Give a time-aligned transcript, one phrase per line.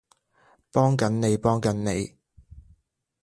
[0.71, 2.17] 幫緊你幫緊你